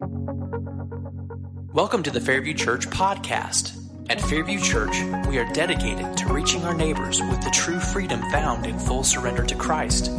[0.00, 3.76] Welcome to the Fairview Church podcast.
[4.08, 4.94] At Fairview Church,
[5.26, 9.44] we are dedicated to reaching our neighbors with the true freedom found in full surrender
[9.44, 10.12] to Christ.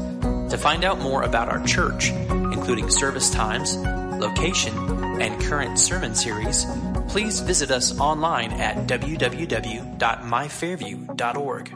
[0.50, 4.78] To find out more about our church, including service times, location,
[5.22, 6.66] and current sermon series,
[7.08, 11.74] please visit us online at www.myfairview.org.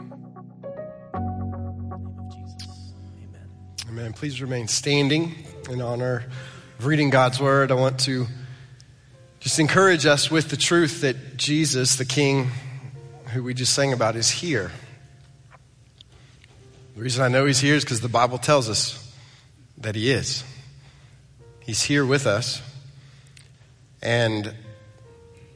[3.88, 4.12] Amen.
[4.12, 5.34] Please remain standing
[5.70, 6.26] in honor
[6.80, 7.70] reading God's word.
[7.70, 8.26] I want to
[9.40, 12.50] just encourage us with the truth that Jesus, the King
[13.32, 14.72] who we just sang about, is here.
[16.96, 19.14] The reason I know he's here is because the Bible tells us
[19.78, 20.44] that he is.
[21.60, 22.60] He's here with us.
[24.02, 24.52] And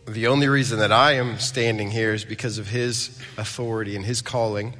[0.06, 4.22] the only reason that I am standing here is because of his authority and his
[4.22, 4.76] calling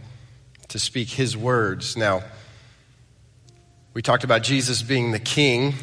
[0.68, 1.96] to speak his words.
[1.96, 2.22] Now,
[3.92, 5.74] we talked about Jesus being the king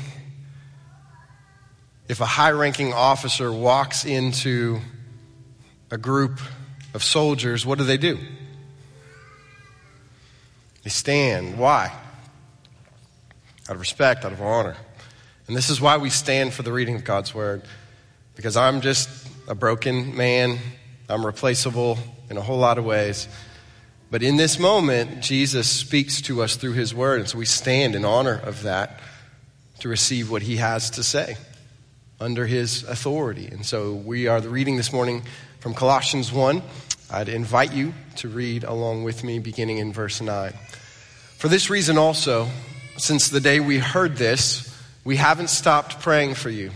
[2.08, 4.80] if a high ranking officer walks into
[5.90, 6.40] a group
[6.94, 8.20] of soldiers, what do they do?
[10.84, 11.58] They stand.
[11.58, 11.92] Why?
[13.68, 14.76] Out of respect, out of honor.
[15.48, 17.64] And this is why we stand for the reading of God's word.
[18.36, 19.10] Because I'm just
[19.48, 20.60] a broken man,
[21.10, 21.98] I'm replaceable
[22.30, 23.28] in a whole lot of ways.
[24.12, 27.96] But in this moment, Jesus speaks to us through his word, and so we stand
[27.96, 29.00] in honor of that
[29.80, 31.36] to receive what he has to say
[32.20, 33.48] under his authority.
[33.48, 35.24] And so we are reading this morning
[35.60, 36.62] from Colossians 1.
[37.12, 40.54] I'd invite you to read along with me, beginning in verse 9.
[41.38, 42.48] For this reason also,
[42.98, 46.72] since the day we heard this, we haven't stopped praying for you.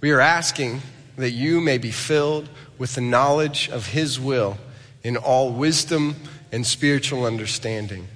[0.00, 0.82] We are asking
[1.16, 2.48] that you may be filled
[2.78, 4.58] with the knowledge of his will
[5.02, 6.14] in all wisdom
[6.52, 8.06] and spiritual understanding,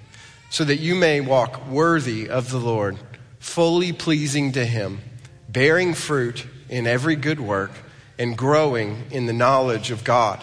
[0.50, 2.96] so that you may walk worthy of the Lord,
[3.38, 5.00] fully pleasing to him,
[5.48, 7.72] bearing fruit in every good work
[8.18, 10.42] and growing in the knowledge of God,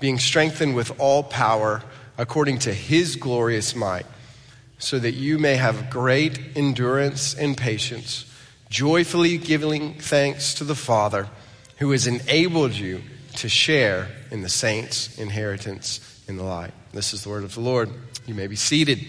[0.00, 1.82] being strengthened with all power
[2.18, 4.04] according to his glorious might,
[4.78, 8.26] so that you may have great endurance and patience,
[8.68, 11.28] joyfully giving thanks to the Father
[11.78, 13.00] who has enabled you
[13.36, 16.72] to share in the saints' inheritance in the light.
[16.92, 17.88] This is the word of the Lord.
[18.26, 19.00] You may be seated.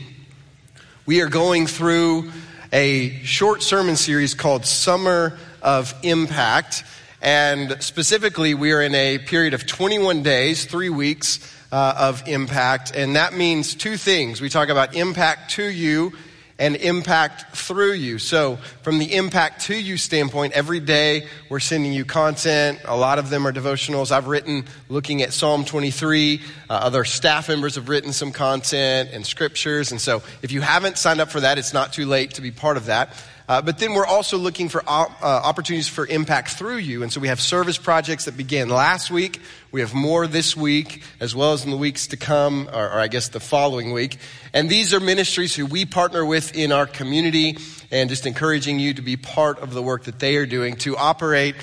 [1.06, 2.32] We are going through
[2.72, 6.84] a short sermon series called Summer of Impact.
[7.22, 11.40] And specifically, we are in a period of 21 days, three weeks
[11.72, 12.92] uh, of impact.
[12.94, 14.42] And that means two things.
[14.42, 16.14] We talk about impact to you
[16.60, 18.20] and impact through you.
[18.20, 22.80] So, from the impact to you standpoint, every day we're sending you content.
[22.86, 24.12] A lot of them are devotionals.
[24.12, 26.42] I've written looking at Psalm 23.
[26.70, 29.92] Uh, other staff members have written some content and scriptures.
[29.92, 32.52] And so, if you haven't signed up for that, it's not too late to be
[32.52, 33.14] part of that.
[33.48, 37.04] Uh, but then we're also looking for op- uh, opportunities for impact through you.
[37.04, 39.42] And so we have service projects that began last week.
[39.72, 43.00] We have more this week, as well as in the weeks to come, or, or
[43.00, 44.18] I guess the following week.
[44.54, 47.58] And these are ministries who we partner with in our community
[47.92, 50.96] and just encouraging you to be part of the work that they are doing to
[50.96, 51.56] operate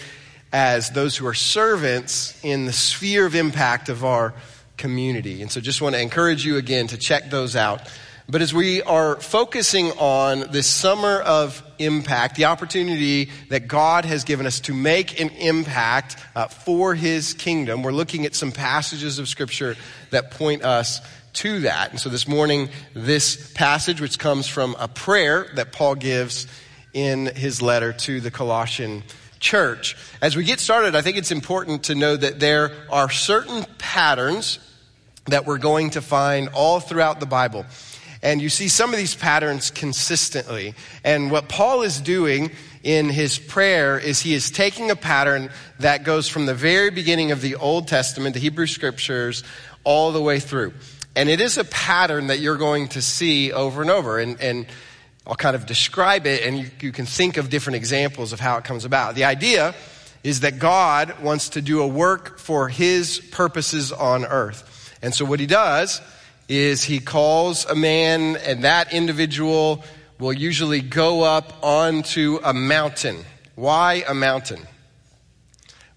[0.52, 4.34] as those who are servants in the sphere of impact of our
[4.76, 5.42] community.
[5.42, 7.82] And so just want to encourage you again to check those out.
[8.30, 14.22] But as we are focusing on this summer of impact, the opportunity that God has
[14.22, 19.18] given us to make an impact uh, for His kingdom, we're looking at some passages
[19.18, 19.74] of Scripture
[20.10, 21.00] that point us
[21.32, 21.90] to that.
[21.90, 26.46] And so this morning, this passage, which comes from a prayer that Paul gives
[26.92, 29.02] in his letter to the Colossian
[29.40, 29.96] church.
[30.22, 34.60] As we get started, I think it's important to know that there are certain patterns
[35.26, 37.64] that we're going to find all throughout the Bible.
[38.22, 40.74] And you see some of these patterns consistently.
[41.04, 42.50] And what Paul is doing
[42.82, 47.30] in his prayer is he is taking a pattern that goes from the very beginning
[47.30, 49.42] of the Old Testament, the Hebrew scriptures,
[49.84, 50.74] all the way through.
[51.16, 54.18] And it is a pattern that you're going to see over and over.
[54.18, 54.66] And, and
[55.26, 58.58] I'll kind of describe it, and you, you can think of different examples of how
[58.58, 59.14] it comes about.
[59.14, 59.74] The idea
[60.22, 64.98] is that God wants to do a work for his purposes on earth.
[65.02, 66.00] And so what he does
[66.50, 69.84] is he calls a man, and that individual
[70.18, 73.24] will usually go up onto a mountain.
[73.54, 74.66] Why a mountain?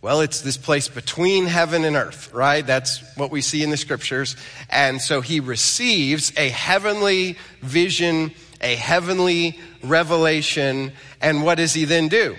[0.03, 2.65] Well, it's this place between heaven and earth, right?
[2.65, 4.35] That's what we see in the scriptures.
[4.69, 10.91] And so he receives a heavenly vision, a heavenly revelation.
[11.19, 12.35] And what does he then do?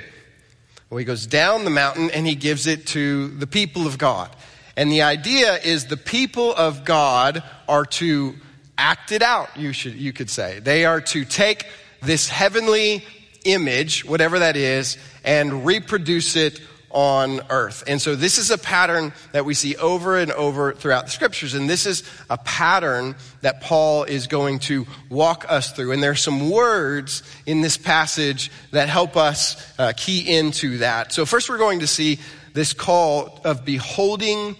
[0.88, 4.30] Well, he goes down the mountain and he gives it to the people of God.
[4.76, 8.34] And the idea is the people of God are to
[8.76, 10.58] act it out, you, should, you could say.
[10.58, 11.66] They are to take
[12.02, 13.04] this heavenly
[13.44, 16.60] image, whatever that is, and reproduce it
[16.90, 17.82] on earth.
[17.88, 21.54] And so this is a pattern that we see over and over throughout the scriptures.
[21.54, 25.90] And this is a pattern that Paul is going to walk us through.
[25.90, 31.12] And there are some words in this passage that help us uh, key into that.
[31.12, 32.20] So first we're going to see
[32.54, 34.56] this call of beholding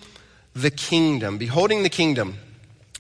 [0.55, 1.39] the kingdom.
[1.39, 2.37] Beholding the kingdom.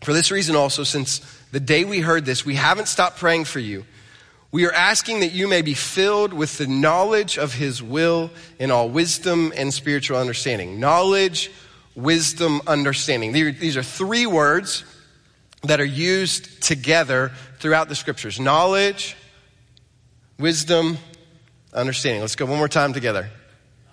[0.03, 1.21] For this reason also, since
[1.53, 3.85] the day we heard this, we haven't stopped praying for you.
[4.51, 8.71] We are asking that you may be filled with the knowledge of his will in
[8.71, 10.79] all wisdom and spiritual understanding.
[10.79, 11.51] Knowledge,
[11.97, 13.33] wisdom, understanding.
[13.33, 14.85] These are three words
[15.65, 18.39] that are used together throughout the scriptures.
[18.39, 19.17] Knowledge,
[20.39, 20.99] wisdom,
[21.73, 22.21] understanding.
[22.21, 23.31] Let's go one more time together.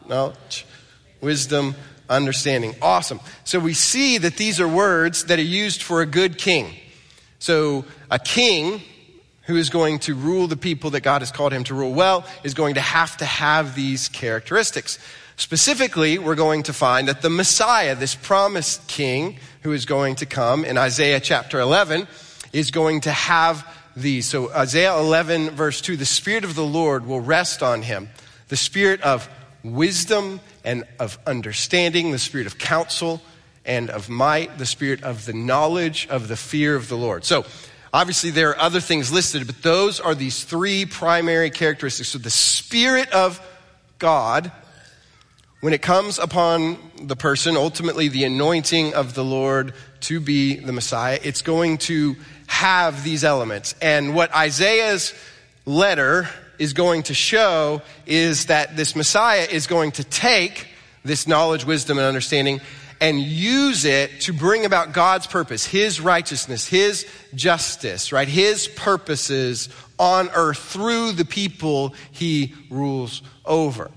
[0.07, 0.65] Knowledge,
[1.21, 1.75] wisdom,
[2.09, 2.75] understanding.
[2.81, 3.19] Awesome.
[3.44, 6.73] So we see that these are words that are used for a good king.
[7.39, 8.81] So a king
[9.44, 12.25] who is going to rule the people that God has called him to rule well
[12.44, 15.00] is going to have to have these characteristics.
[15.38, 20.25] Specifically, we're going to find that the Messiah, this promised king who is going to
[20.25, 22.07] come in Isaiah chapter 11,
[22.53, 24.27] is going to have these.
[24.27, 28.09] So Isaiah 11 verse 2, the Spirit of the Lord will rest on him.
[28.50, 29.27] The Spirit of
[29.63, 33.21] wisdom and of understanding, the Spirit of counsel
[33.65, 37.25] and of might, the Spirit of the knowledge of the fear of the Lord.
[37.25, 37.45] So
[37.93, 42.09] Obviously, there are other things listed, but those are these three primary characteristics.
[42.09, 43.45] So, the Spirit of
[43.99, 44.49] God,
[45.59, 50.71] when it comes upon the person, ultimately the anointing of the Lord to be the
[50.71, 52.15] Messiah, it's going to
[52.47, 53.75] have these elements.
[53.81, 55.13] And what Isaiah's
[55.65, 56.29] letter
[56.61, 60.67] is going to show is that this Messiah is going to take
[61.03, 62.61] this knowledge, wisdom, and understanding
[63.01, 68.27] and use it to bring about God's purpose, His righteousness, His justice, right?
[68.27, 73.89] His purposes on earth through the people He rules over.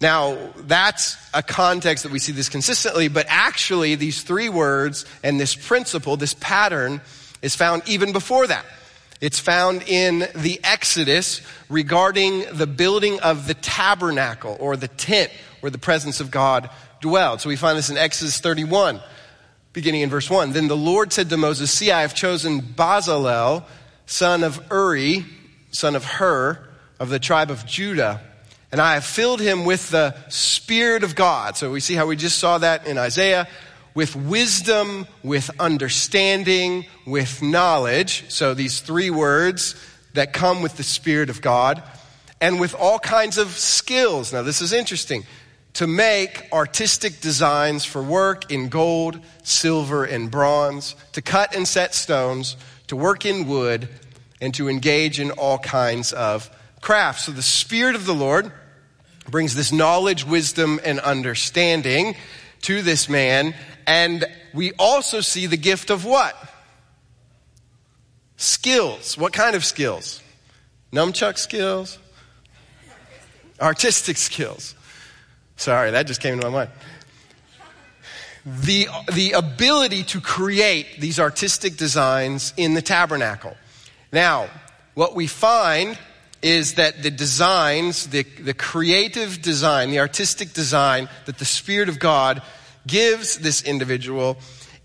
[0.00, 5.38] Now, that's a context that we see this consistently, but actually, these three words and
[5.38, 7.00] this principle, this pattern,
[7.40, 8.64] is found even before that.
[9.20, 15.30] It's found in the Exodus regarding the building of the tabernacle or the tent
[15.60, 16.68] where the presence of God
[17.00, 17.40] dwelled.
[17.40, 19.00] So we find this in Exodus 31,
[19.72, 20.52] beginning in verse 1.
[20.52, 23.64] Then the Lord said to Moses, See, I have chosen Bezalel,
[24.06, 25.24] son of Uri,
[25.70, 26.58] son of Hur,
[26.98, 28.20] of the tribe of Judah,
[28.72, 31.56] and I have filled him with the Spirit of God.
[31.56, 33.46] So we see how we just saw that in Isaiah
[33.94, 38.24] with wisdom, with understanding, with knowledge.
[38.28, 39.76] So these three words
[40.14, 41.82] that come with the Spirit of God,
[42.40, 44.32] and with all kinds of skills.
[44.32, 45.24] Now, this is interesting
[45.74, 51.94] to make artistic designs for work in gold, silver, and bronze, to cut and set
[51.94, 52.56] stones,
[52.88, 53.88] to work in wood,
[54.40, 56.50] and to engage in all kinds of
[56.80, 57.24] crafts.
[57.24, 58.52] So the Spirit of the Lord
[59.30, 62.14] brings this knowledge, wisdom, and understanding
[62.64, 63.54] to this man.
[63.86, 66.36] And we also see the gift of what?
[68.36, 69.16] Skills.
[69.16, 70.22] What kind of skills?
[70.92, 71.98] Nunchuck skills?
[73.60, 74.74] Artistic skills.
[75.56, 76.70] Sorry, that just came to my mind.
[78.44, 83.56] The, the ability to create these artistic designs in the tabernacle.
[84.12, 84.48] Now,
[84.94, 85.98] what we find
[86.44, 91.98] is that the designs, the, the creative design, the artistic design that the Spirit of
[91.98, 92.42] God
[92.86, 94.36] gives this individual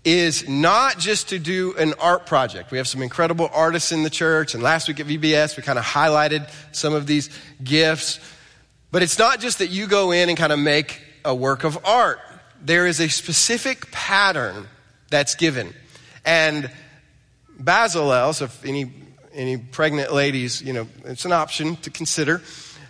[0.02, 2.70] is not just to do an art project.
[2.70, 5.78] We have some incredible artists in the church, and last week at VBS, we kind
[5.78, 7.28] of highlighted some of these
[7.62, 8.20] gifts.
[8.90, 11.78] But it's not just that you go in and kind of make a work of
[11.84, 12.20] art.
[12.62, 14.66] There is a specific pattern
[15.10, 15.74] that's given.
[16.24, 16.70] And
[17.62, 18.90] Bezalel, so if any,
[19.32, 22.42] any pregnant ladies, you know, it's an option to consider.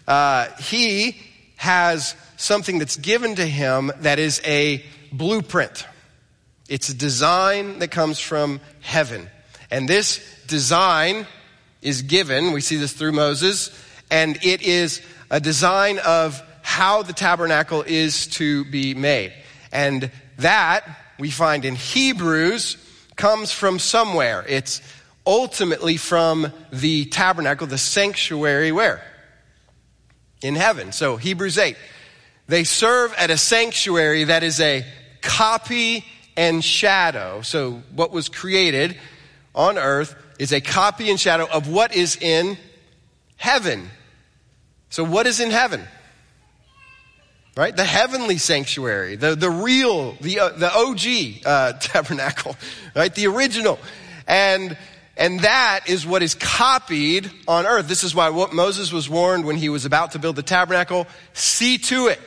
[0.07, 1.21] Uh, he
[1.57, 4.83] has something that's given to him that is a
[5.13, 5.87] blueprint.
[6.69, 9.29] It's a design that comes from heaven.
[9.71, 11.27] And this design
[11.83, 13.71] is given, we see this through Moses,
[14.11, 19.33] and it is a design of how the tabernacle is to be made.
[19.73, 20.85] And that
[21.19, 22.77] we find in Hebrews
[23.17, 24.45] comes from somewhere.
[24.49, 24.81] It's
[25.27, 29.05] ultimately from the tabernacle, the sanctuary where?
[30.43, 30.93] In heaven.
[30.93, 31.77] So Hebrews 8.
[32.49, 34.85] They serve at a sanctuary that is a
[35.23, 36.05] copy
[36.37, 37.43] and shadow.
[37.43, 38.97] So what was created
[39.55, 42.57] on earth is a copy and shadow of what is in
[43.37, 43.91] heaven.
[44.91, 45.87] So, what is in heaven?
[47.57, 47.77] Right?
[47.77, 52.57] The heavenly sanctuary, the, the real, the, uh, the OG uh, tabernacle,
[52.95, 53.15] right?
[53.15, 53.79] The original.
[54.27, 54.77] And,
[55.21, 57.87] And that is what is copied on earth.
[57.87, 61.07] This is why what Moses was warned when he was about to build the tabernacle.
[61.35, 62.19] See to it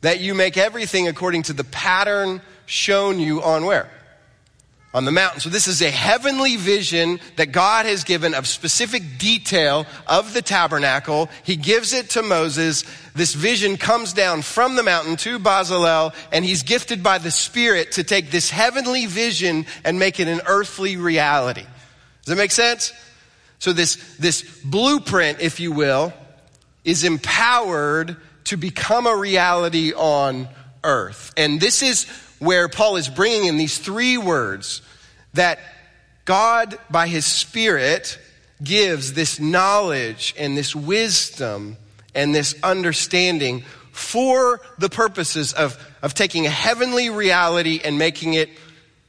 [0.00, 3.90] that you make everything according to the pattern shown you on where?
[4.92, 5.40] on the mountain.
[5.40, 10.42] So this is a heavenly vision that God has given of specific detail of the
[10.42, 11.28] tabernacle.
[11.44, 12.84] He gives it to Moses.
[13.14, 17.92] This vision comes down from the mountain to Bezalel and he's gifted by the Spirit
[17.92, 21.66] to take this heavenly vision and make it an earthly reality.
[22.24, 22.92] Does that make sense?
[23.58, 26.12] So this, this blueprint, if you will,
[26.84, 30.48] is empowered to become a reality on
[30.82, 31.32] earth.
[31.36, 32.06] And this is
[32.38, 34.82] where Paul is bringing in these three words
[35.34, 35.58] that
[36.24, 38.18] God, by his Spirit,
[38.62, 41.76] gives this knowledge and this wisdom
[42.14, 48.48] and this understanding for the purposes of, of taking a heavenly reality and making it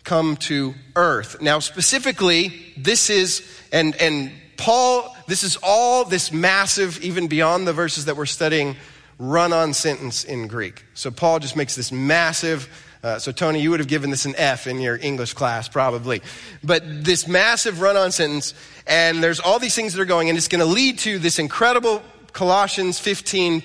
[0.04, 1.42] come to earth.
[1.42, 7.74] Now, specifically, this is, and, and Paul, this is all this massive, even beyond the
[7.74, 8.76] verses that we're studying,
[9.20, 10.86] run on sentence in Greek.
[10.94, 12.70] So Paul just makes this massive
[13.04, 16.22] uh, so, Tony, you would have given this an F in your English class, probably.
[16.64, 18.54] But this massive run on sentence,
[18.86, 21.40] and there's all these things that are going, and it's going to lead to this
[21.40, 23.64] incredible Colossians 15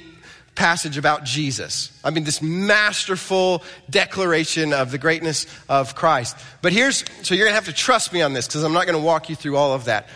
[0.57, 1.93] passage about Jesus.
[2.03, 6.37] I mean, this masterful declaration of the greatness of Christ.
[6.63, 8.87] But here's, so you're going to have to trust me on this because I'm not
[8.87, 10.09] going to walk you through all of that.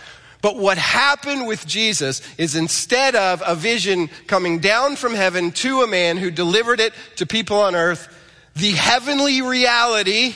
[0.43, 5.83] But what happened with Jesus is instead of a vision coming down from heaven to
[5.83, 8.09] a man who delivered it to people on earth,
[8.57, 10.35] the heavenly reality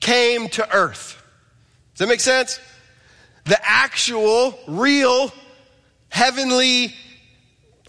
[0.00, 1.22] came to earth.
[1.94, 2.58] Does that make sense?
[3.44, 5.32] The actual, real,
[6.08, 6.94] heavenly,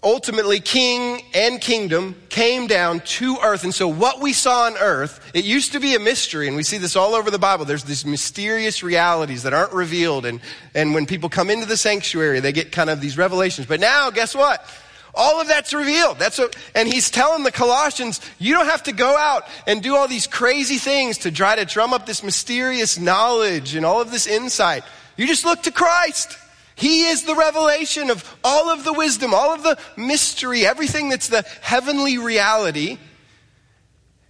[0.06, 3.64] ultimately king and kingdom came down to earth.
[3.64, 6.62] And so what we saw on earth, it used to be a mystery, and we
[6.62, 7.64] see this all over the Bible.
[7.64, 10.24] There's these mysterious realities that aren't revealed.
[10.24, 10.40] And,
[10.76, 13.66] and when people come into the sanctuary, they get kind of these revelations.
[13.66, 14.64] But now, guess what?
[15.12, 16.20] All of that's revealed.
[16.20, 19.96] That's what, and he's telling the Colossians, you don't have to go out and do
[19.96, 24.12] all these crazy things to try to drum up this mysterious knowledge and all of
[24.12, 24.84] this insight.
[25.16, 26.38] You just look to Christ.
[26.76, 31.28] He is the revelation of all of the wisdom, all of the mystery, everything that's
[31.28, 32.98] the heavenly reality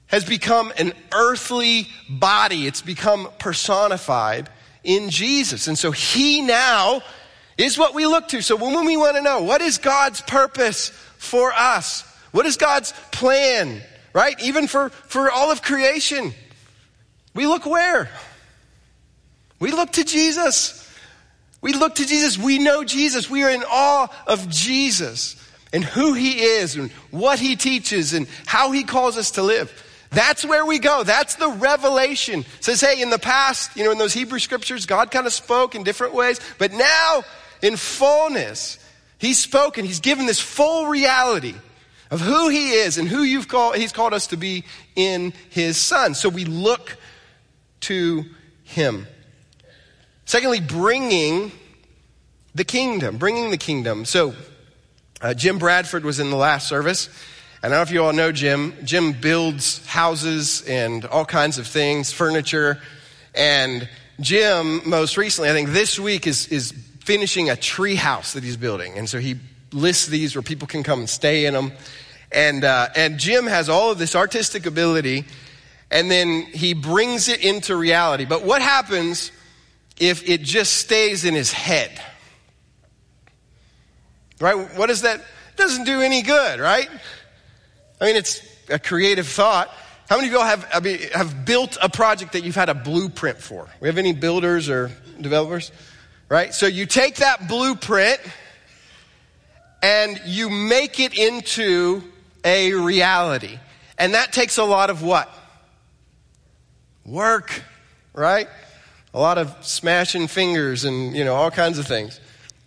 [0.06, 2.68] has become an earthly body.
[2.68, 4.48] It's become personified
[4.84, 5.66] in Jesus.
[5.66, 7.02] And so he now
[7.58, 8.40] is what we look to.
[8.40, 12.92] So when we want to know what is God's purpose for us, what is God's
[13.10, 14.40] plan, right?
[14.40, 16.32] Even for, for all of creation,
[17.34, 18.08] we look where?
[19.58, 20.85] We look to Jesus.
[21.66, 22.38] We look to Jesus.
[22.38, 23.28] We know Jesus.
[23.28, 25.34] We are in awe of Jesus
[25.72, 29.72] and who he is and what he teaches and how he calls us to live.
[30.10, 31.02] That's where we go.
[31.02, 32.44] That's the revelation.
[32.60, 35.74] Says, hey, in the past, you know, in those Hebrew scriptures, God kind of spoke
[35.74, 37.24] in different ways, but now
[37.60, 38.78] in fullness.
[39.18, 41.56] He's spoken, he's given this full reality
[42.12, 44.62] of who he is and who you've called, he's called us to be
[44.94, 46.14] in his son.
[46.14, 46.96] So we look
[47.80, 48.24] to
[48.62, 49.08] him.
[50.26, 51.52] Secondly, bringing
[52.54, 54.04] the kingdom, bringing the kingdom.
[54.04, 54.34] So
[55.22, 57.08] uh, Jim Bradford was in the last service.
[57.62, 58.74] And I don't know if you all know Jim.
[58.84, 62.80] Jim builds houses and all kinds of things, furniture.
[63.34, 63.88] And
[64.20, 68.56] Jim, most recently, I think this week, is, is finishing a tree house that he's
[68.56, 68.98] building.
[68.98, 69.36] And so he
[69.72, 71.72] lists these where people can come and stay in them.
[72.32, 75.24] And, uh, and Jim has all of this artistic ability,
[75.90, 78.24] and then he brings it into reality.
[78.24, 79.30] But what happens
[79.98, 81.90] if it just stays in his head?
[84.40, 84.54] Right?
[84.76, 85.20] What is that?
[85.20, 86.88] It doesn't do any good, right?
[88.00, 89.70] I mean, it's a creative thought.
[90.08, 90.64] How many of y'all have,
[91.12, 93.68] have built a project that you've had a blueprint for?
[93.80, 95.72] We have any builders or developers?
[96.28, 96.52] Right?
[96.54, 98.20] So you take that blueprint
[99.82, 102.02] and you make it into
[102.44, 103.58] a reality.
[103.98, 105.32] And that takes a lot of what?
[107.04, 107.62] Work,
[108.12, 108.48] right?
[109.16, 112.20] A lot of smashing fingers and, you know, all kinds of things.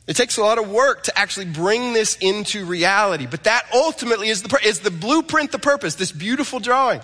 [0.07, 3.27] It takes a lot of work to actually bring this into reality.
[3.27, 7.01] But that ultimately is the, is the blueprint, the purpose, this beautiful drawing.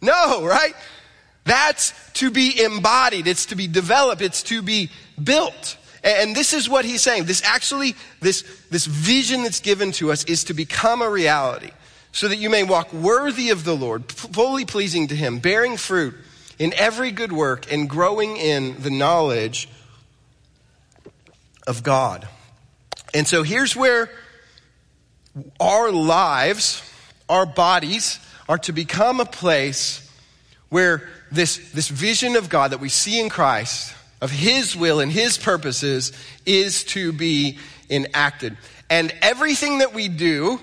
[0.00, 0.72] No, right?
[1.44, 3.26] That's to be embodied.
[3.26, 4.22] It's to be developed.
[4.22, 4.88] It's to be
[5.22, 5.76] built.
[6.02, 7.24] And this is what he's saying.
[7.24, 11.72] This actually, this, this vision that's given to us is to become a reality
[12.12, 16.14] so that you may walk worthy of the Lord, fully pleasing to him, bearing fruit
[16.58, 19.68] in every good work and growing in the knowledge
[21.66, 22.26] of God.
[23.14, 24.10] And so here's where
[25.60, 26.82] our lives,
[27.28, 30.04] our bodies, are to become a place
[30.68, 35.12] where this, this vision of God that we see in Christ of His will and
[35.12, 36.12] His purposes
[36.44, 38.56] is to be enacted.
[38.90, 40.60] And everything that we do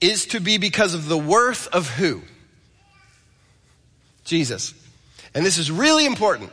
[0.00, 2.22] is to be because of the worth of who?
[4.26, 4.74] Jesus.
[5.34, 6.52] And this is really important.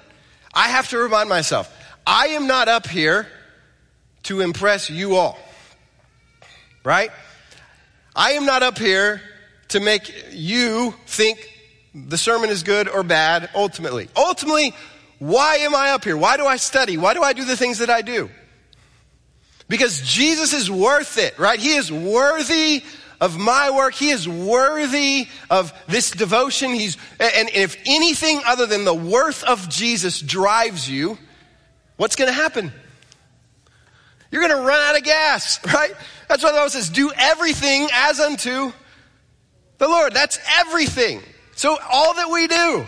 [0.54, 1.74] I have to remind myself
[2.06, 3.28] I am not up here
[4.24, 5.38] to impress you all.
[6.84, 7.12] Right?
[8.16, 9.22] I am not up here
[9.70, 11.50] to make you think
[11.96, 14.10] the sermon is good or bad, ultimately.
[14.16, 14.74] Ultimately,
[15.20, 16.18] why am I up here?
[16.18, 16.98] Why do I study?
[16.98, 18.30] Why do I do the things that I do?
[19.68, 21.60] Because Jesus is worth it, right?
[21.60, 22.84] He is worthy
[23.24, 23.94] of my work.
[23.94, 26.72] He is worthy of this devotion.
[26.72, 31.18] He's, and if anything other than the worth of Jesus drives you,
[31.96, 32.74] what's going to happen?
[34.30, 35.94] You're going to run out of gas, right?
[36.28, 38.74] That's why the Bible says, do everything as unto
[39.78, 40.14] the Lord.
[40.14, 41.22] That's everything.
[41.56, 42.86] So all that we do,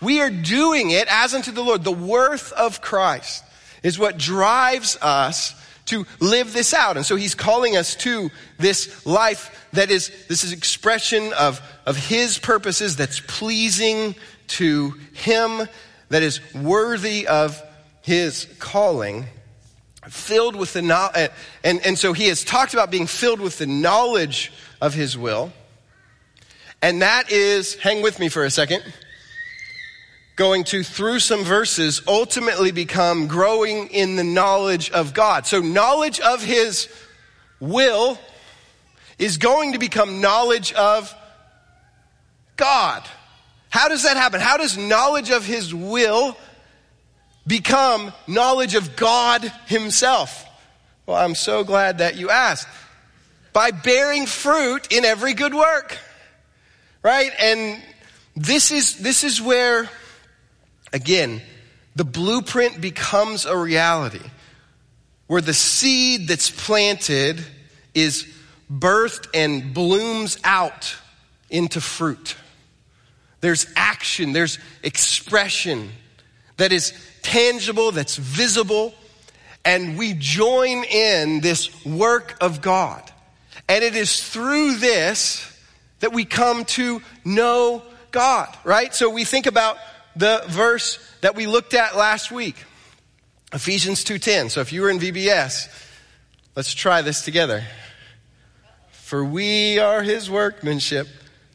[0.00, 1.84] we are doing it as unto the Lord.
[1.84, 3.44] The worth of Christ
[3.82, 5.54] is what drives us
[5.86, 6.96] to live this out.
[6.96, 11.96] And so he's calling us to this life that is, this is expression of, of
[11.96, 14.14] his purposes that's pleasing
[14.48, 15.68] to him,
[16.08, 17.60] that is worthy of
[18.02, 19.26] his calling,
[20.08, 21.16] filled with the knowledge.
[21.16, 21.28] Eh,
[21.64, 25.52] and, and so he has talked about being filled with the knowledge of his will.
[26.82, 28.82] And that is, hang with me for a second
[30.36, 35.46] going to, through some verses, ultimately become growing in the knowledge of God.
[35.46, 36.88] So, knowledge of His
[37.58, 38.18] will
[39.18, 41.12] is going to become knowledge of
[42.56, 43.02] God.
[43.70, 44.40] How does that happen?
[44.40, 46.36] How does knowledge of His will
[47.46, 50.44] become knowledge of God Himself?
[51.06, 52.68] Well, I'm so glad that you asked.
[53.54, 55.98] By bearing fruit in every good work.
[57.02, 57.32] Right?
[57.40, 57.80] And
[58.34, 59.88] this is, this is where
[60.92, 61.42] Again,
[61.94, 64.20] the blueprint becomes a reality
[65.26, 67.44] where the seed that's planted
[67.94, 68.26] is
[68.70, 70.94] birthed and blooms out
[71.50, 72.36] into fruit.
[73.40, 75.90] There's action, there's expression
[76.56, 78.94] that is tangible, that's visible,
[79.64, 83.02] and we join in this work of God.
[83.68, 85.52] And it is through this
[86.00, 88.94] that we come to know God, right?
[88.94, 89.76] So we think about
[90.16, 92.56] the verse that we looked at last week.
[93.52, 94.50] Ephesians 2:10.
[94.50, 95.68] So if you were in VBS,
[96.56, 97.64] let's try this together.
[98.90, 101.06] For we are his workmanship,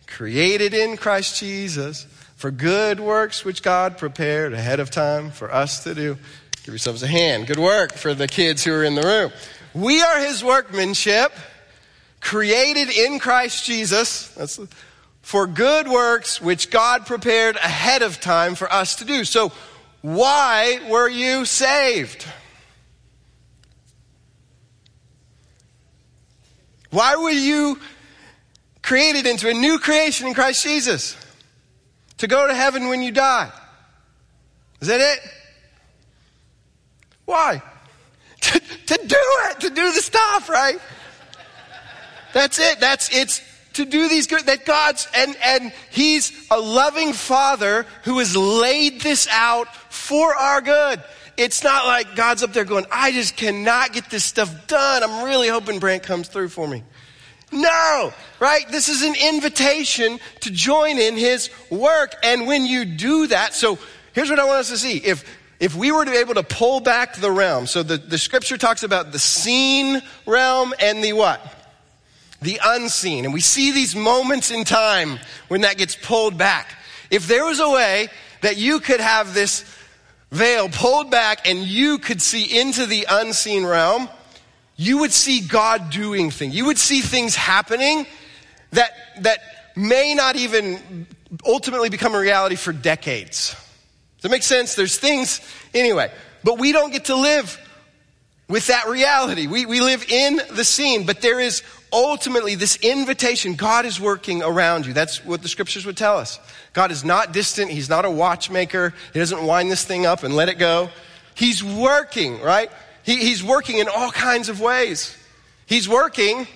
[0.07, 2.05] created in Christ Jesus
[2.37, 6.17] for good works which God prepared ahead of time for us to do.
[6.63, 7.47] Give yourselves a hand.
[7.47, 9.31] Good work for the kids who are in the room.
[9.73, 11.33] We are his workmanship,
[12.19, 14.27] created in Christ Jesus.
[14.29, 14.59] That's
[15.21, 19.23] for good works which God prepared ahead of time for us to do.
[19.23, 19.51] So,
[20.01, 22.25] why were you saved?
[26.89, 27.79] Why were you
[28.81, 31.15] created into a new creation in Christ Jesus?
[32.17, 33.51] To go to heaven when you die.
[34.81, 35.19] Is that it?
[37.25, 37.61] Why?
[38.41, 39.15] To, to do
[39.49, 40.79] it, to do the stuff, right?
[42.33, 42.79] That's it.
[42.79, 43.39] That's it's
[43.73, 49.01] to do these good, that God's, and, and He's a loving Father who has laid
[49.01, 51.01] this out for our good.
[51.37, 55.03] It's not like God's up there going, I just cannot get this stuff done.
[55.03, 56.83] I'm really hoping Brant comes through for me.
[57.51, 58.67] No, right?
[58.69, 62.15] This is an invitation to join in His work.
[62.23, 63.77] And when you do that, so
[64.13, 64.97] here's what I want us to see.
[64.97, 65.25] If,
[65.59, 68.57] if we were to be able to pull back the realm, so the, the scripture
[68.57, 71.60] talks about the seen realm and the what?
[72.41, 73.25] The unseen.
[73.25, 76.75] And we see these moments in time when that gets pulled back.
[77.09, 78.09] If there was a way
[78.41, 79.63] that you could have this
[80.31, 84.09] veil pulled back and you could see into the unseen realm,
[84.75, 86.55] you would see God doing things.
[86.55, 88.07] You would see things happening
[88.71, 89.39] that, that
[89.75, 91.05] may not even
[91.45, 93.55] ultimately become a reality for decades.
[94.17, 94.75] Does that make sense?
[94.75, 95.41] There's things,
[95.73, 96.11] anyway,
[96.43, 97.59] but we don't get to live
[98.47, 99.47] with that reality.
[99.47, 103.55] We, we live in the seen, but there is ultimately this invitation.
[103.55, 104.93] God is working around you.
[104.93, 106.39] That's what the scriptures would tell us.
[106.73, 107.71] God is not distant.
[107.71, 108.93] He's not a watchmaker.
[109.13, 110.89] He doesn't wind this thing up and let it go.
[111.35, 112.71] He's working, right?
[113.03, 115.17] He, he's working in all kinds of ways.
[115.65, 116.47] He's working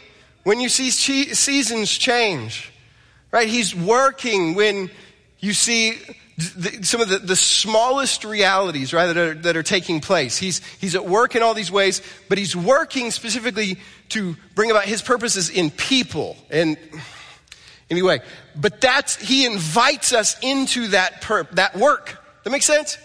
[0.44, 2.72] when you see seasons change,
[3.32, 3.48] right?
[3.48, 4.92] He's working when
[5.40, 5.98] you see
[6.38, 10.38] the, some of the, the smallest realities, right, that are, that are taking place.
[10.38, 13.78] He's, he's at work in all these ways, but he's working specifically
[14.10, 16.38] to bring about his purposes in people.
[16.50, 16.78] And
[17.90, 18.22] anyway,
[18.56, 21.22] but that's, he invites us into that
[21.54, 22.22] that work.
[22.44, 22.98] That makes sense?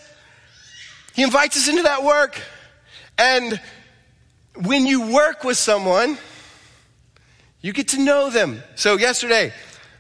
[1.15, 2.41] He He invites us into that work.
[3.19, 3.61] And
[4.55, 6.17] when you work with someone,
[7.61, 8.63] you get to know them.
[8.75, 9.53] So yesterday,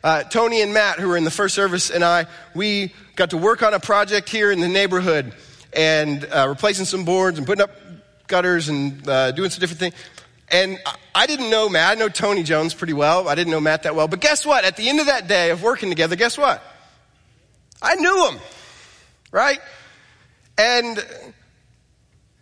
[0.02, 3.36] uh, Tony and Matt, who were in the first service, and I, we got to
[3.36, 5.34] work on a project here in the neighborhood
[5.74, 7.70] and uh, replacing some boards and putting up
[8.26, 9.94] gutters and uh, doing some different things.
[10.50, 10.78] And
[11.14, 11.92] I didn't know Matt.
[11.92, 13.28] I know Tony Jones pretty well.
[13.28, 14.08] I didn't know Matt that well.
[14.08, 14.64] But guess what?
[14.64, 16.62] At the end of that day of working together, guess what?
[17.80, 18.40] I knew him.
[19.32, 19.60] Right?
[20.58, 21.04] And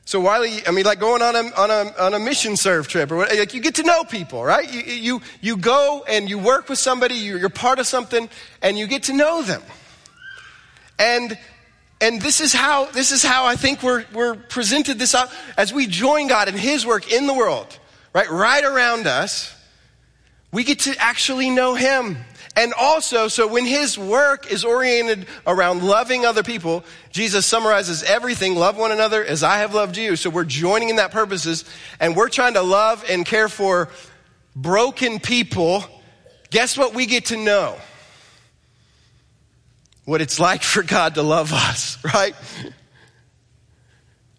[0.09, 3.13] so Wiley, I mean, like going on a, on a, on a mission serve trip
[3.13, 4.73] or what, like you get to know people, right?
[4.73, 8.31] You, you, you go and you work with somebody, you're part of something
[8.63, 9.63] and you get to know them.
[10.99, 11.37] And,
[12.01, 15.75] and this is how, this is how I think we're, we're presented this out as
[15.75, 17.79] we join God in His work in the world,
[18.19, 18.31] right?
[18.31, 19.55] Right around us.
[20.51, 22.17] We get to actually know Him.
[22.57, 28.57] And also, so when his work is oriented around loving other people, Jesus summarizes everything,
[28.57, 30.17] love one another as I have loved you.
[30.17, 31.65] So we're joining in that purposes
[32.01, 33.91] and we're trying to love and care for
[34.57, 35.85] broken people.
[36.51, 37.79] Guess what we get to know?
[40.05, 42.35] What it's like for God to love us, right?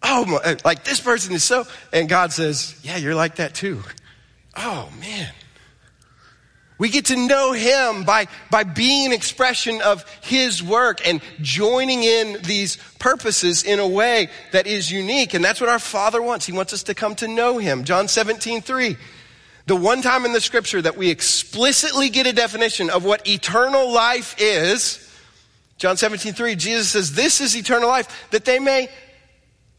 [0.02, 3.82] Oh, my, like this person is so, and God says, yeah, you're like that too.
[4.56, 5.32] Oh man.
[6.80, 12.02] We get to know Him by, by being an expression of His work and joining
[12.02, 15.34] in these purposes in a way that is unique.
[15.34, 16.46] And that's what our Father wants.
[16.46, 17.84] He wants us to come to know Him.
[17.84, 18.96] John 17, 3.
[19.66, 23.92] The one time in the scripture that we explicitly get a definition of what eternal
[23.92, 25.06] life is,
[25.76, 28.88] John 17, 3, Jesus says, This is eternal life, that they may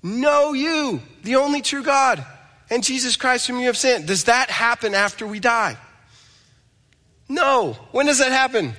[0.04, 2.26] know you, the only true God,
[2.70, 4.06] and Jesus Christ whom you have sent.
[4.06, 5.78] Does that happen after we die?
[7.28, 7.74] No.
[7.92, 8.74] When does that happen?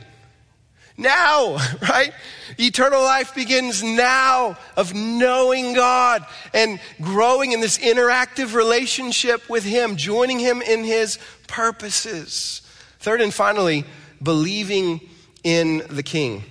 [0.96, 2.12] Now, right?
[2.58, 9.96] Eternal life begins now of knowing God and growing in this interactive relationship with Him,
[9.96, 12.62] joining Him in His purposes.
[12.98, 13.84] Third and finally,
[14.22, 15.00] believing
[15.42, 16.44] in the King.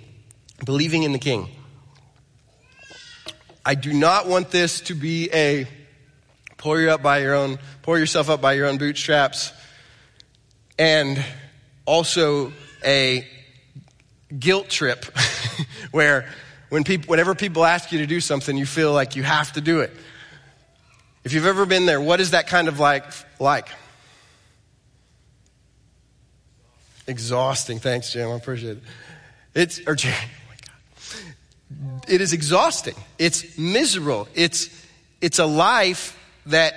[0.65, 1.49] Believing in the King.
[3.65, 5.67] I do not want this to be a
[6.57, 9.51] pull you up by your own, pour yourself up by your own bootstraps
[10.79, 11.23] and
[11.85, 13.27] also a
[14.37, 15.05] guilt trip
[15.91, 16.27] where
[16.69, 19.61] when people, whenever people ask you to do something, you feel like you have to
[19.61, 19.91] do it.
[21.23, 23.05] If you've ever been there, what is that kind of like?
[23.39, 23.67] Like
[27.05, 27.77] exhausting.
[27.77, 28.29] Thanks, Jim.
[28.29, 28.83] I appreciate it.
[29.53, 29.95] It's or.
[32.07, 32.95] It is exhausting.
[33.17, 34.27] It's miserable.
[34.33, 34.69] It's
[35.21, 36.73] it's a life that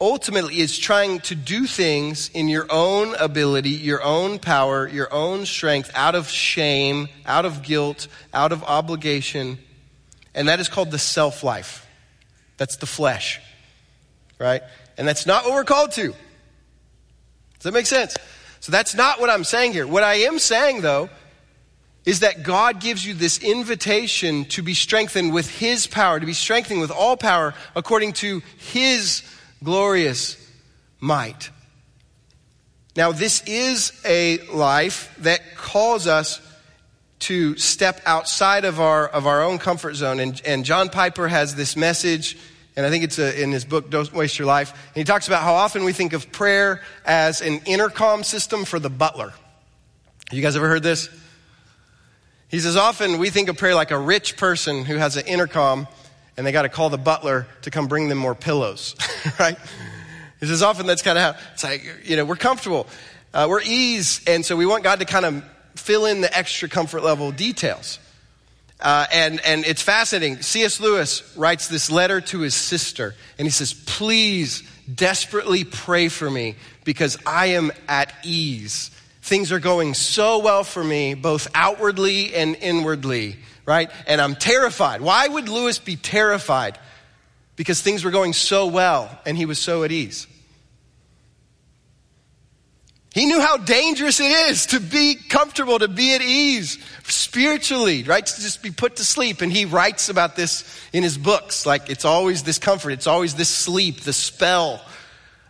[0.00, 5.44] ultimately is trying to do things in your own ability, your own power, your own
[5.44, 9.58] strength, out of shame, out of guilt, out of obligation.
[10.34, 11.86] And that is called the self life.
[12.56, 13.40] That's the flesh,
[14.38, 14.62] right?
[14.96, 16.08] And that's not what we're called to.
[16.08, 18.16] Does that make sense?
[18.60, 19.86] So that's not what I'm saying here.
[19.86, 21.08] What I am saying, though,
[22.08, 26.32] is that God gives you this invitation to be strengthened with His power, to be
[26.32, 29.22] strengthened with all power according to His
[29.62, 30.38] glorious
[31.00, 31.50] might.
[32.96, 36.40] Now, this is a life that calls us
[37.18, 40.18] to step outside of our, of our own comfort zone.
[40.18, 42.38] And, and John Piper has this message,
[42.74, 44.70] and I think it's a, in his book, Don't Waste Your Life.
[44.70, 48.78] And he talks about how often we think of prayer as an intercom system for
[48.78, 49.28] the butler.
[50.30, 51.10] Have you guys ever heard this?
[52.48, 55.86] He says, often we think of prayer like a rich person who has an intercom
[56.36, 58.94] and they got to call the butler to come bring them more pillows,
[59.40, 59.58] right?
[60.40, 62.86] He says often that's kind of how it's like, you know, we're comfortable,
[63.34, 66.68] uh, we're ease, and so we want God to kind of fill in the extra
[66.68, 67.98] comfort level details.
[68.80, 70.40] Uh, and, and it's fascinating.
[70.40, 70.78] C.S.
[70.80, 76.54] Lewis writes this letter to his sister, and he says, Please desperately pray for me
[76.84, 78.92] because I am at ease.
[79.28, 83.36] Things are going so well for me, both outwardly and inwardly
[83.68, 83.90] right?
[84.06, 85.02] And I'm terrified.
[85.02, 86.78] Why would Lewis be terrified?
[87.54, 90.26] Because things were going so well and he was so at ease.
[93.12, 98.24] He knew how dangerous it is to be comfortable, to be at ease spiritually, right?
[98.24, 99.42] To just be put to sleep.
[99.42, 100.64] And he writes about this
[100.94, 101.66] in his books.
[101.66, 104.80] Like it's always this comfort, it's always this sleep, the spell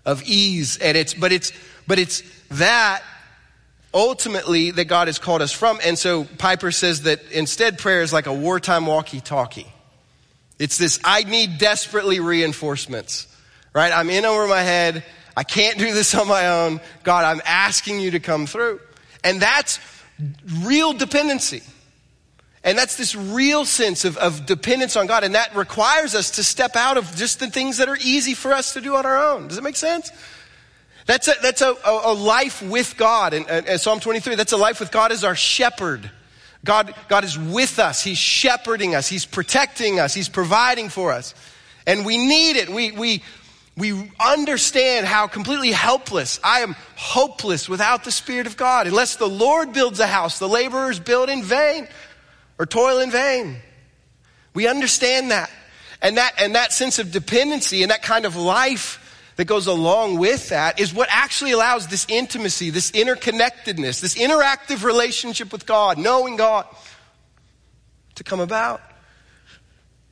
[0.05, 0.77] of ease.
[0.79, 1.53] And it's, but it's,
[1.87, 3.05] but it's that
[3.93, 5.79] ultimately that God has called us from.
[5.85, 9.67] And so Piper says that instead prayer is like a wartime walkie talkie.
[10.59, 13.27] It's this, I need desperately reinforcements,
[13.73, 13.93] right?
[13.93, 15.05] I'm in over my head.
[15.37, 16.81] I can't do this on my own.
[17.05, 18.81] God, I'm asking you to come through.
[19.23, 19.79] And that's
[20.63, 21.63] real dependency.
[22.65, 25.23] And that's this real sense of, of dependence on God.
[25.23, 28.53] And that requires us to step out of just the things that are easy for
[28.53, 29.49] us to do on our own.
[29.49, 30.11] Does it make sense?
[31.09, 33.33] That's a, that's a, a, a life with God.
[33.33, 36.11] And, and, Psalm 23, that's a life with God as our shepherd.
[36.67, 38.05] God, God is with us.
[38.05, 39.09] He's shepherding us.
[39.09, 40.13] He's protecting us.
[40.13, 41.35] He's providing for us.
[41.87, 42.69] And we need it.
[42.69, 43.23] We, we,
[43.75, 48.87] we understand how completely helpless I am hopeless without the Spirit of God.
[48.87, 51.89] Unless the Lord builds a house, the laborers build in vain
[52.59, 53.57] or toil in vain.
[54.53, 55.51] We understand that.
[56.03, 59.07] And that, and that sense of dependency and that kind of life
[59.39, 64.83] that goes along with that is what actually allows this intimacy, this interconnectedness, this interactive
[64.83, 66.67] relationship with God, knowing God,
[68.17, 68.81] to come about.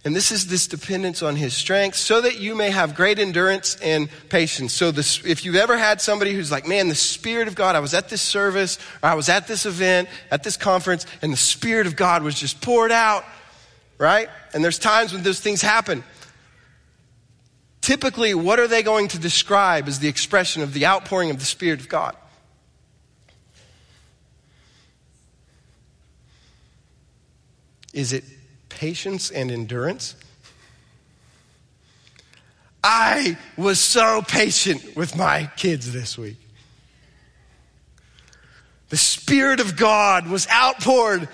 [0.04, 3.76] And this is this dependence on his strength so that you may have great endurance
[3.82, 4.72] and patience.
[4.72, 7.80] So this, if you've ever had somebody who's like, man, the Spirit of God, I
[7.80, 11.36] was at this service, or I was at this event, at this conference, and the
[11.36, 13.24] Spirit of God was just poured out,
[13.98, 14.28] right?
[14.54, 16.04] And there's times when those things happen.
[17.86, 21.44] Typically, what are they going to describe as the expression of the outpouring of the
[21.44, 22.16] Spirit of God?
[27.92, 28.24] Is it
[28.76, 30.14] patience and endurance.
[32.84, 36.36] I was so patient with my kids this week.
[38.90, 41.28] The Spirit of God was outpoured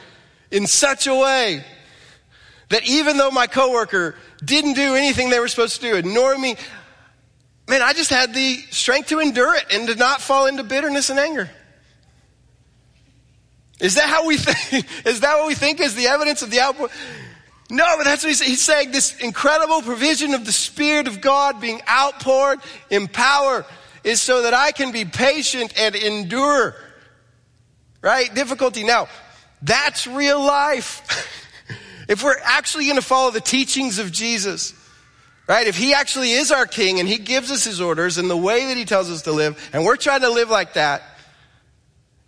[0.50, 1.64] in such a way
[2.70, 6.56] that even though my coworker didn't do anything they were supposed to do, ignore me,
[7.68, 11.10] man, I just had the strength to endure it and to not fall into bitterness
[11.10, 11.50] and anger.
[13.80, 14.86] Is that how we think?
[15.06, 16.88] Is that what we think is the evidence of the outpour?
[17.70, 18.92] No, but that's what he's, he's saying.
[18.92, 23.64] This incredible provision of the Spirit of God being outpoured in power
[24.04, 26.74] is so that I can be patient and endure.
[28.02, 28.32] Right?
[28.34, 28.84] Difficulty.
[28.84, 29.08] Now,
[29.62, 31.38] that's real life.
[32.08, 34.74] if we're actually going to follow the teachings of Jesus,
[35.48, 35.66] right?
[35.66, 38.66] If he actually is our king and he gives us his orders and the way
[38.66, 41.02] that he tells us to live, and we're trying to live like that,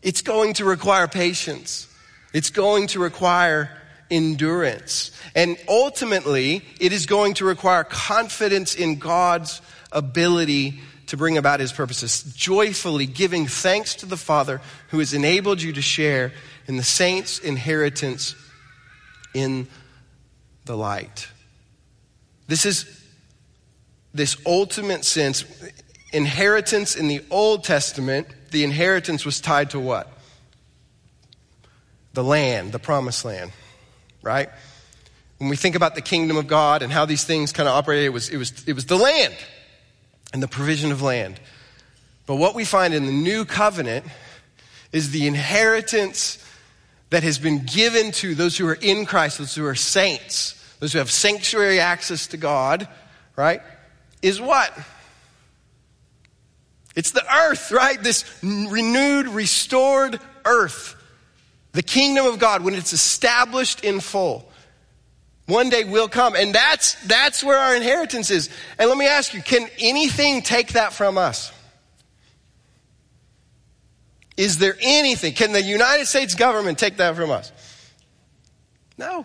[0.02, 1.88] it's going to require patience.
[2.32, 3.70] It's going to require
[4.10, 5.10] endurance.
[5.34, 11.72] And ultimately, it is going to require confidence in God's ability to bring about his
[11.72, 16.32] purposes, joyfully giving thanks to the Father who has enabled you to share
[16.66, 18.34] in the saints' inheritance
[19.34, 19.68] in
[20.64, 21.28] the light.
[22.46, 23.02] This is
[24.14, 25.44] this ultimate sense.
[26.12, 30.10] Inheritance in the Old Testament, the inheritance was tied to what?
[32.12, 33.50] The land, the promised land
[34.24, 34.48] right?
[35.38, 38.06] When we think about the kingdom of God and how these things kind of operated,
[38.06, 39.34] it was, it was, it was the land
[40.32, 41.38] and the provision of land.
[42.26, 44.06] But what we find in the new covenant
[44.90, 46.43] is the inheritance
[47.14, 50.92] that has been given to those who are in Christ, those who are saints, those
[50.92, 52.88] who have sanctuary access to God,
[53.36, 53.62] right?
[54.20, 54.76] Is what?
[56.94, 58.02] It's the earth, right?
[58.02, 60.96] This renewed, restored earth
[61.74, 64.48] the kingdom of God, when it's established in full,
[65.46, 66.36] one day will come.
[66.36, 68.48] And that's, that's where our inheritance is.
[68.78, 71.52] And let me ask you, can anything take that from us?
[74.36, 75.32] Is there anything?
[75.34, 77.52] Can the United States government take that from us?
[78.98, 79.24] No.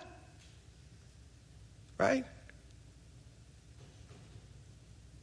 [1.97, 2.25] Right?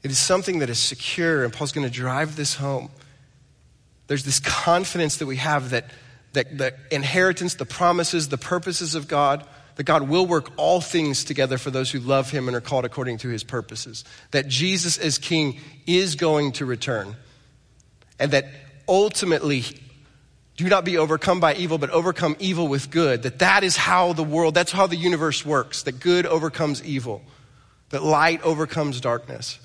[0.02, 2.90] It is something that is secure, and Paul's going to drive this home.
[4.06, 5.90] There's this confidence that we have that
[6.36, 9.46] that the inheritance, the promises, the purposes of God,
[9.76, 12.84] that God will work all things together for those who love Him and are called
[12.84, 14.04] according to His purposes.
[14.32, 17.16] That Jesus as King is going to return.
[18.18, 18.46] And that
[18.88, 19.64] ultimately,
[20.56, 23.22] do not be overcome by evil, but overcome evil with good.
[23.22, 25.82] That that is how the world, that's how the universe works.
[25.82, 27.22] That good overcomes evil.
[27.90, 29.58] That light overcomes darkness.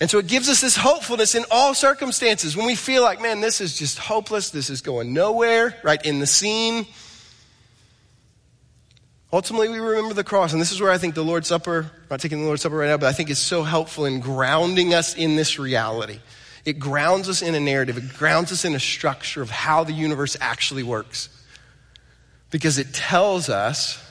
[0.00, 2.56] And so it gives us this hopefulness in all circumstances.
[2.56, 6.20] When we feel like, man, this is just hopeless, this is going nowhere, right in
[6.20, 6.86] the seen.
[9.32, 10.52] Ultimately, we remember the cross.
[10.52, 12.76] And this is where I think the Lord's Supper, I'm not taking the Lord's Supper
[12.76, 16.18] right now, but I think is so helpful in grounding us in this reality.
[16.64, 19.92] It grounds us in a narrative, it grounds us in a structure of how the
[19.92, 21.28] universe actually works.
[22.50, 24.02] Because it tells us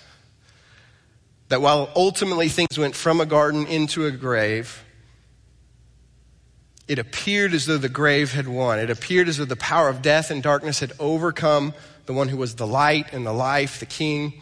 [1.50, 4.84] that while ultimately things went from a garden into a grave,
[6.88, 8.80] it appeared as though the grave had won.
[8.80, 11.74] It appeared as though the power of death and darkness had overcome
[12.08, 14.42] the one who was the light and the life, the king.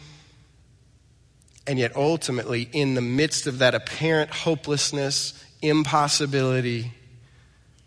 [1.66, 6.92] And yet, ultimately, in the midst of that apparent hopelessness, impossibility,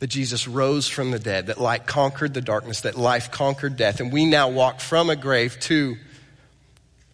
[0.01, 3.99] that Jesus rose from the dead, that light conquered the darkness, that life conquered death.
[3.99, 5.95] And we now walk from a grave to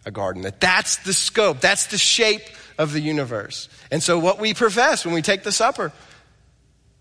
[0.06, 0.40] a garden.
[0.40, 2.40] That that's the scope, that's the shape
[2.78, 3.68] of the universe.
[3.90, 5.92] And so what we profess when we take the supper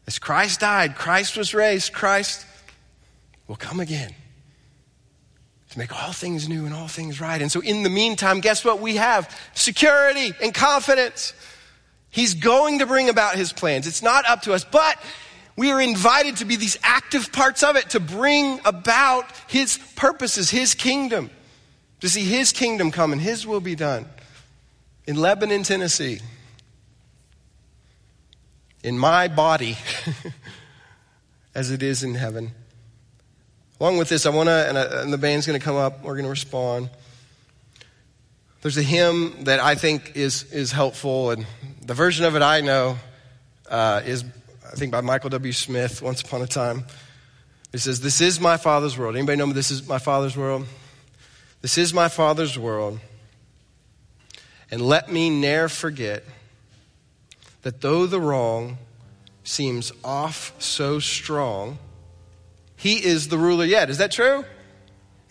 [0.07, 2.45] is Christ died, Christ was raised, Christ
[3.47, 4.13] will come again
[5.69, 7.41] to make all things new and all things right.
[7.41, 9.33] And so in the meantime, guess what we have?
[9.53, 11.31] Security and confidence.
[12.09, 13.87] He's going to bring about his plans.
[13.87, 15.01] It's not up to us, but
[15.57, 20.51] we are invited to be these active parts of it to bring about his purposes,
[20.51, 21.31] his kingdom,
[21.99, 24.05] to see his kingdom come and his will be done
[25.07, 26.19] in Lebanon, Tennessee,
[28.83, 29.77] in my body,
[31.55, 32.51] as it is in heaven.
[33.79, 36.15] Along with this, I want to, and, and, the band's going to come up, we're
[36.15, 36.89] going to respond.
[38.61, 41.45] There's a hymn that I think is, is helpful, and
[41.81, 42.97] the version of it I know
[43.69, 44.25] uh, is,
[44.71, 45.53] I think, by Michael W.
[45.53, 46.85] Smith, Once Upon a Time.
[47.71, 49.15] He says, This is my Father's world.
[49.15, 50.65] Anybody know me this is my Father's world?
[51.61, 52.99] This is my Father's world.
[54.69, 56.23] And let me ne'er forget
[57.61, 58.77] that though the wrong
[59.43, 61.77] seems off so strong,
[62.75, 63.89] he is the ruler yet.
[63.89, 64.45] Is that true?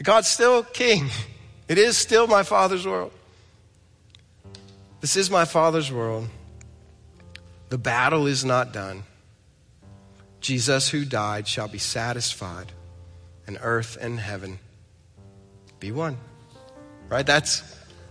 [0.02, 1.08] God's still king.
[1.68, 3.10] It is still my Father's world.
[5.00, 6.28] This is my Father's world.
[7.70, 9.02] The battle is not done.
[10.46, 12.70] Jesus, who died, shall be satisfied,
[13.48, 14.60] and earth and heaven
[15.80, 16.16] be one.
[17.08, 17.26] Right?
[17.26, 17.64] That's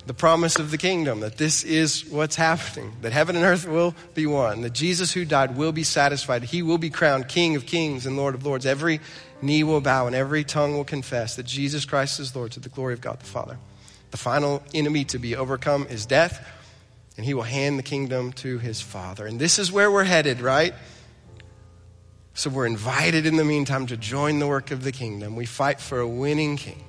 [0.06, 3.96] the promise of the kingdom that this is what's happening, that heaven and earth will
[4.16, 6.44] be one, that Jesus who died will be satisfied.
[6.44, 8.66] He will be crowned King of kings and Lord of lords.
[8.66, 9.00] Every
[9.42, 12.68] knee will bow and every tongue will confess that Jesus Christ is Lord to the
[12.68, 13.58] glory of God the Father.
[14.12, 16.46] The final enemy to be overcome is death,
[17.16, 19.26] and he will hand the kingdom to his Father.
[19.26, 20.74] And this is where we're headed, right?
[22.36, 25.38] So we're invited in the meantime to join the work of the kingdom.
[25.38, 26.84] We fight for a winning king.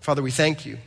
[0.00, 0.78] Father, we thank you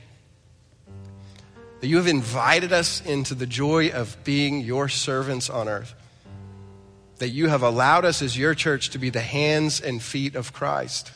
[1.81, 5.93] that you have invited us into the joy of being your servants on earth.
[7.17, 10.53] That you have allowed us as your church to be the hands and feet of
[10.53, 11.11] Christ.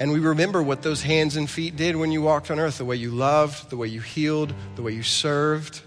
[0.00, 2.84] And we remember what those hands and feet did when you walked on earth the
[2.86, 5.82] way you loved, the way you healed, the way you served,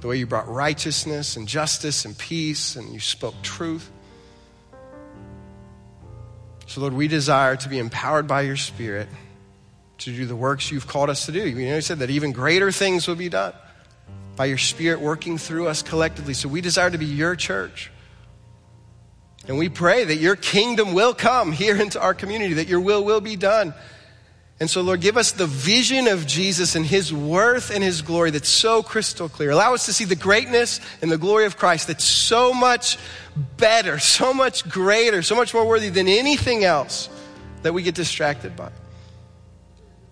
[0.00, 3.90] the way you brought righteousness and justice and peace, and you spoke truth.
[6.66, 9.08] So, Lord, we desire to be empowered by your Spirit
[9.98, 11.48] to do the works you've called us to do.
[11.48, 13.54] You know, you said that even greater things will be done
[14.34, 16.34] by your Spirit working through us collectively.
[16.34, 17.90] So we desire to be your church.
[19.48, 23.04] And we pray that your kingdom will come here into our community, that your will
[23.04, 23.72] will be done.
[24.58, 28.30] And so, Lord, give us the vision of Jesus and his worth and his glory
[28.30, 29.50] that's so crystal clear.
[29.50, 32.96] Allow us to see the greatness and the glory of Christ that's so much
[33.58, 37.10] better, so much greater, so much more worthy than anything else
[37.62, 38.70] that we get distracted by